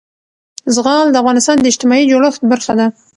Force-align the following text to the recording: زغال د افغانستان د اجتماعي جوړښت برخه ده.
زغال 0.75 1.05
د 1.11 1.15
افغانستان 1.21 1.55
د 1.59 1.65
اجتماعي 1.71 2.05
جوړښت 2.11 2.41
برخه 2.51 2.73
ده. 2.79 2.87